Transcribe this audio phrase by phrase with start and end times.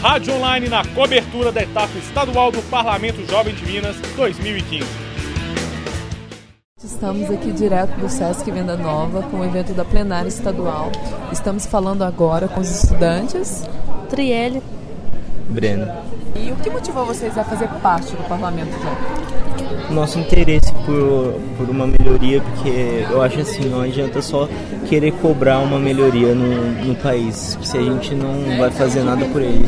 [0.00, 4.88] Rádio Online na cobertura da etapa estadual do Parlamento Jovem de Minas 2015.
[6.82, 10.90] Estamos aqui direto do Sesc Venda Nova com o evento da plenária estadual.
[11.30, 13.68] Estamos falando agora com os estudantes.
[14.08, 14.62] Trielle.
[15.50, 15.86] Breno.
[16.34, 19.30] E o que motivou vocês a fazer parte do Parlamento Jovem?
[19.90, 24.48] nosso interesse por, por uma melhoria, porque eu acho assim, não adianta só
[24.88, 29.42] querer cobrar uma melhoria no, no país, se a gente não vai fazer nada por
[29.42, 29.66] ele.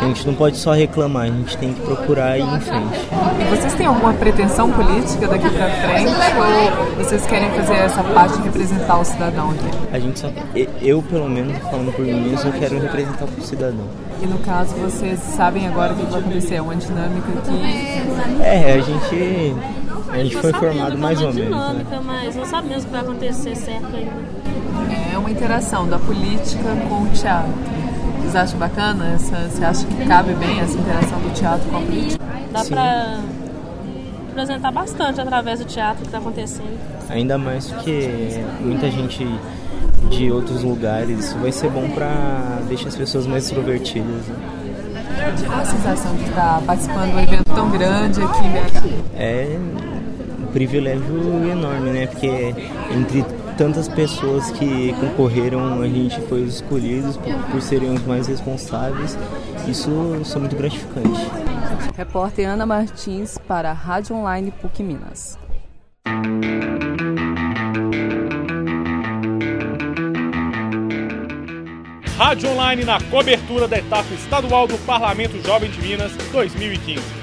[0.00, 2.98] A gente não pode só reclamar, a gente tem que procurar ir em frente.
[3.40, 8.36] E vocês têm alguma pretensão política daqui para frente ou vocês querem fazer essa parte
[8.38, 9.78] de representar o cidadão aqui?
[9.92, 10.30] A gente só,
[10.82, 13.86] eu pelo menos, falando por mim eu quero representar o cidadão.
[14.22, 16.54] E no caso, vocês sabem agora o que vai acontecer?
[16.56, 18.42] É uma dinâmica aqui?
[18.42, 19.54] É, a gente,
[20.10, 21.50] a gente foi formado mais ou menos.
[21.50, 21.84] Né?
[22.04, 24.40] Mas não sabe mesmo o que vai acontecer certo ainda.
[25.12, 27.52] É uma interação da política com o teatro.
[28.20, 29.14] Vocês acham bacana?
[29.14, 32.24] Essa, você acha que cabe bem essa interação do teatro com a política?
[32.52, 33.20] Dá para
[34.30, 36.78] apresentar bastante através do teatro que está acontecendo.
[37.08, 39.26] Ainda mais que muita gente
[40.10, 41.26] de outros lugares.
[41.26, 44.26] Isso vai ser bom para deixar as pessoas mais extrovertidas.
[44.26, 44.49] Né?
[45.46, 49.04] Qual a sensação de estar participando de um evento tão grande aqui em BH?
[49.14, 49.58] É
[50.40, 52.06] um privilégio enorme, né?
[52.06, 52.54] Porque
[52.90, 53.24] entre
[53.56, 59.18] tantas pessoas que concorreram, a gente foi os escolhidos por, por serem os mais responsáveis.
[59.68, 61.20] Isso, isso é muito gratificante.
[61.96, 65.38] Repórter Ana Martins para a Rádio Online PUC Minas.
[72.20, 77.19] Rádio Online na cobertura da etapa estadual do Parlamento Jovem de Minas 2015.